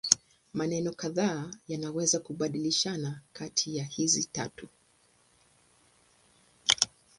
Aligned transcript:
Maeneo 0.53 0.91
kadhaa 0.93 1.51
yanaweza 1.67 2.19
kubadilishana 2.19 3.21
kati 3.33 3.83
hizi 3.89 4.23
tatu. 4.23 4.67